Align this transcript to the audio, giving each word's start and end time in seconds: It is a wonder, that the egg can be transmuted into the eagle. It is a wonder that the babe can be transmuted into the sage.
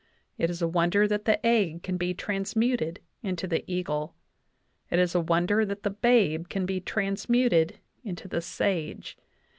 It 0.39 0.49
is 0.49 0.63
a 0.63 0.67
wonder, 0.67 1.07
that 1.07 1.25
the 1.25 1.45
egg 1.45 1.83
can 1.83 1.95
be 1.95 2.15
transmuted 2.15 2.99
into 3.21 3.45
the 3.45 3.63
eagle. 3.71 4.15
It 4.89 4.97
is 4.97 5.13
a 5.13 5.19
wonder 5.19 5.63
that 5.63 5.83
the 5.83 5.91
babe 5.91 6.49
can 6.49 6.65
be 6.65 6.79
transmuted 6.81 7.77
into 8.03 8.27
the 8.27 8.41
sage. 8.41 9.15